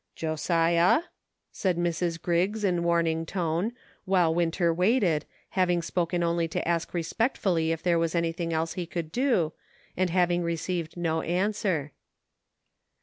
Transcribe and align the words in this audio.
"Josiah,*' 0.15 1.03
said 1.51 1.77
Mrs. 1.77 2.19
Griggs, 2.19 2.63
in 2.63 2.83
warning 2.83 3.23
tone, 3.23 3.71
while 4.05 4.33
Winter 4.33 4.73
waited, 4.73 5.25
having 5.49 5.83
spoken 5.83 6.23
only 6.23 6.47
to 6.47 6.67
ask 6.67 6.95
respectfully 6.95 7.71
if 7.71 7.83
there 7.83 7.99
was 7.99 8.15
anything 8.15 8.51
else 8.51 8.73
he 8.73 8.87
could 8.87 9.11
do, 9.11 9.53
and 9.95 10.09
having 10.09 10.41
received 10.41 10.97
no 10.97 11.21
answer. 11.21 11.91